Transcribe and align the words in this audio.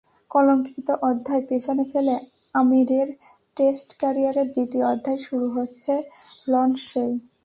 কলঙ্কিত 0.31 0.87
অধ্যায় 1.01 1.43
পেছনে 1.49 1.83
ফেলে 1.91 2.15
আমিরের 2.55 3.07
টেস্ট 3.57 3.89
ক্যারিয়ারের 3.99 4.47
দ্বিতীয় 4.53 4.85
অধ্যায় 4.85 5.19
শুরু 5.19 5.47
হচ্ছে 5.49 5.93
লর্ডসেই। 6.47 7.13